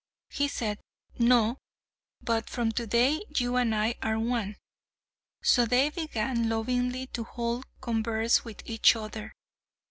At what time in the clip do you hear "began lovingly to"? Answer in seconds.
5.91-7.23